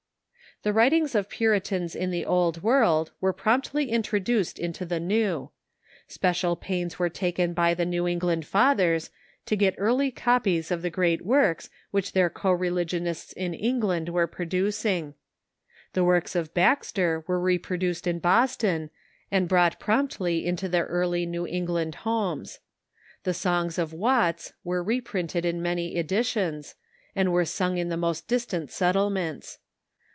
[0.63, 5.49] The writings of Puritans in the Old World were promptly introduced into the New.
[6.07, 9.09] Special pains were taken by the New England fathers
[9.47, 13.55] to get earlj^ copies of the English Books orreat works which their co religionists in
[13.55, 15.13] Eng in New England *.° land were producing.
[15.93, 18.91] The works of Baxter were reproduced in Boston,
[19.31, 22.59] and brought promptly into the early New England homes.
[23.23, 26.75] The songs of Watts were reprinted in many editions,
[27.15, 29.57] and were sung in the most distant settlements.